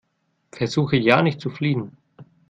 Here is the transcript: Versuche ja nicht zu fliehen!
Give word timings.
Versuche 0.55 0.97
ja 0.97 1.21
nicht 1.21 1.39
zu 1.39 1.51
fliehen! 1.51 1.95